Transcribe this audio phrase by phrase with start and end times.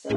[0.00, 0.12] Hi,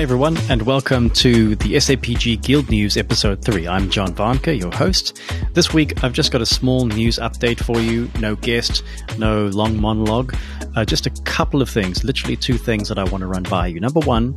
[0.00, 3.68] everyone, and welcome to the SAPG Guild News Episode 3.
[3.68, 5.20] I'm John Varnke, your host.
[5.52, 8.10] This week, I've just got a small news update for you.
[8.18, 8.82] No guest,
[9.18, 10.34] no long monologue,
[10.74, 13.66] uh, just a couple of things, literally two things that I want to run by
[13.66, 13.78] you.
[13.78, 14.34] Number one,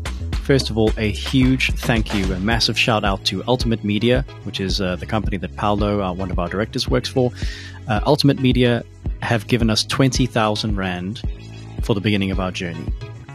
[0.50, 4.59] first of all, a huge thank you, a massive shout out to Ultimate Media, which
[4.59, 7.32] is uh, the company that Paolo, uh, one of our directors, works for.
[7.88, 8.83] Uh, Ultimate Media
[9.21, 11.21] have given us 20,000 Rand
[11.83, 12.92] for the beginning of our journey.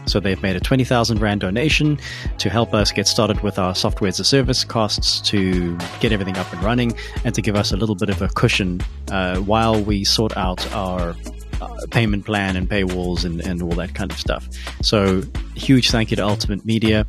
[0.07, 2.01] So they've made a 20,000 Rand donation
[2.39, 6.37] to help us get started with our software as a service costs, to get everything
[6.37, 8.81] up and running, and to give us a little bit of a cushion
[9.13, 11.15] uh, while we sort out our
[11.61, 14.49] uh, payment plan and paywalls and, and all that kind of stuff.
[14.83, 15.23] So,
[15.55, 17.07] huge thank you to Ultimate Media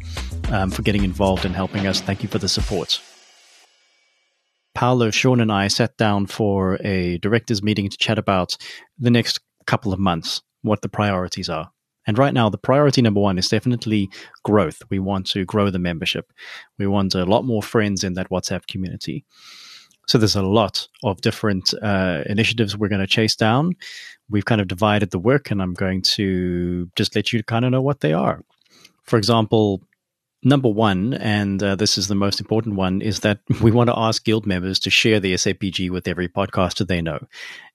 [0.52, 2.02] um, for getting involved and helping us.
[2.02, 3.02] Thank you for the support.
[4.74, 8.58] Paolo, Sean, and I sat down for a directors meeting to chat about
[9.00, 11.72] the next couple of months, what the priorities are.
[12.06, 14.10] And right now, the priority number one is definitely
[14.44, 14.82] growth.
[14.90, 16.32] We want to grow the membership.
[16.78, 19.26] We want a lot more friends in that WhatsApp community.
[20.08, 23.76] So there's a lot of different uh, initiatives we're going to chase down.
[24.30, 27.72] We've kind of divided the work, and I'm going to just let you kind of
[27.72, 28.44] know what they are.
[29.04, 29.82] For example,
[30.44, 33.98] number one, and uh, this is the most important one, is that we want to
[33.98, 37.20] ask guild members to share the SAPG with every podcaster they know.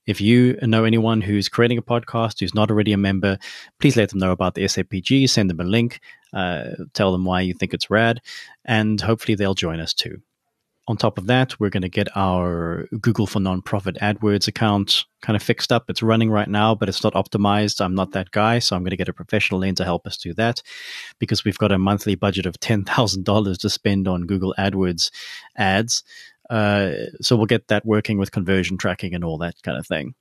[0.07, 3.39] If you know anyone who's creating a podcast who's not already a member,
[3.81, 6.01] please let them know about the SAPG, send them a link,
[6.33, 8.21] uh, tell them why you think it's rad,
[8.65, 10.21] and hopefully they'll join us too.
[10.89, 15.37] On top of that, we're going to get our Google for Nonprofit AdWords account kind
[15.37, 15.85] of fixed up.
[15.89, 17.81] It's running right now, but it's not optimized.
[17.81, 20.17] I'm not that guy, so I'm going to get a professional in to help us
[20.17, 20.63] do that
[21.19, 25.11] because we've got a monthly budget of $10,000 to spend on Google AdWords
[25.57, 26.03] ads.
[26.49, 30.15] Uh, so we'll get that working with conversion tracking and all that kind of thing.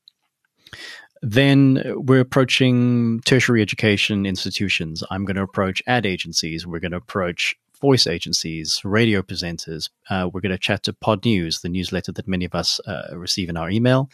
[1.21, 5.03] Then we're approaching tertiary education institutions.
[5.09, 6.66] I'm going to approach ad agencies.
[6.66, 9.90] We're going to approach voice agencies, radio presenters.
[10.09, 13.07] Uh, we're going to chat to Pod News, the newsletter that many of us uh,
[13.13, 14.09] receive in our email.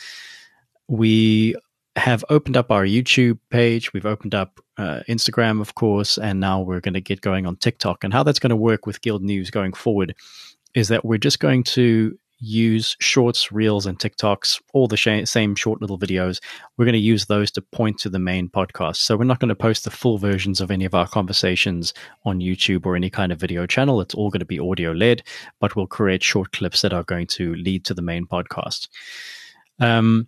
[0.87, 1.55] We
[1.95, 3.93] have opened up our YouTube page.
[3.93, 7.55] We've opened up uh, Instagram, of course, and now we're going to get going on
[7.55, 8.03] TikTok.
[8.03, 10.15] And how that's going to work with Guild News going forward
[10.73, 15.55] is that we're just going to use shorts, reels, and TikToks, all the sh- same
[15.55, 16.41] short little videos.
[16.77, 18.97] We're going to use those to point to the main podcast.
[18.97, 21.93] So we're not going to post the full versions of any of our conversations
[22.25, 24.01] on YouTube or any kind of video channel.
[24.01, 25.23] It's all going to be audio led,
[25.59, 28.89] but we'll create short clips that are going to lead to the main podcast.
[29.79, 30.27] Um,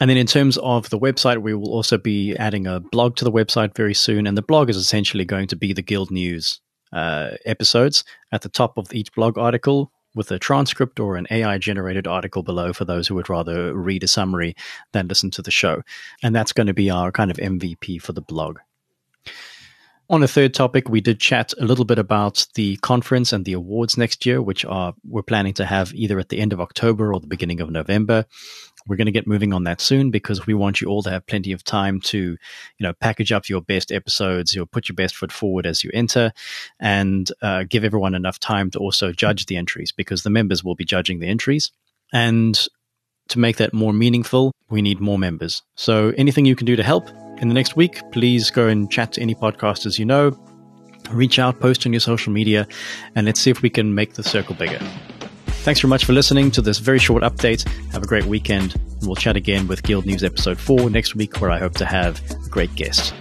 [0.00, 3.24] and then in terms of the website, we will also be adding a blog to
[3.24, 4.26] the website very soon.
[4.26, 6.60] And the blog is essentially going to be the Guild News
[6.92, 11.58] uh, episodes at the top of each blog article with a transcript or an AI
[11.58, 14.54] generated article below for those who would rather read a summary
[14.92, 15.82] than listen to the show.
[16.22, 18.58] And that's going to be our kind of MVP for the blog.
[20.10, 23.54] On a third topic, we did chat a little bit about the conference and the
[23.54, 27.12] awards next year, which are we're planning to have either at the end of October
[27.12, 28.26] or the beginning of November.
[28.86, 31.26] We're going to get moving on that soon because we want you all to have
[31.26, 32.38] plenty of time to, you
[32.80, 36.32] know, package up your best episodes, you'll put your best foot forward as you enter,
[36.78, 40.74] and uh, give everyone enough time to also judge the entries because the members will
[40.74, 41.70] be judging the entries.
[42.12, 42.58] And
[43.28, 45.62] to make that more meaningful, we need more members.
[45.76, 47.08] So anything you can do to help
[47.40, 50.38] in the next week, please go and chat to any podcasters you know,
[51.10, 52.66] reach out, post on your social media,
[53.14, 54.80] and let's see if we can make the circle bigger.
[55.64, 57.66] Thanks very much for listening to this very short update.
[57.90, 61.40] Have a great weekend, and we'll chat again with Guild News Episode 4 next week,
[61.40, 63.14] where I hope to have a great guest.